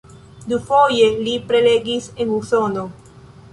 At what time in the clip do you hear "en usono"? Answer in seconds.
2.25-2.89